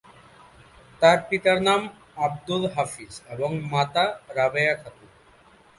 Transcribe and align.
তার 1.01 1.17
পিতার 1.29 1.59
নাম 1.61 1.81
আব্দুল 2.17 2.63
হাফিজ 2.75 3.13
এবং 3.29 3.49
মাতা 3.71 4.05
রাবেয়া 4.35 4.73
খাতুন। 4.81 5.09